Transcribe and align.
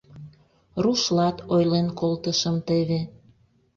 Рушлат 0.83 1.37
ойлен 1.53 1.87
колтышым 1.99 2.55
теве. 2.67 2.99